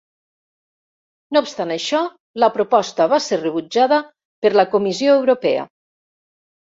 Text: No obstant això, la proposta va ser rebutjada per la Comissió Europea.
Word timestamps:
No 1.35 1.41
obstant 1.45 1.73
això, 1.75 1.99
la 2.43 2.49
proposta 2.55 3.07
va 3.11 3.19
ser 3.25 3.39
rebutjada 3.41 3.99
per 4.47 4.51
la 4.57 4.65
Comissió 4.73 5.19
Europea. 5.19 5.67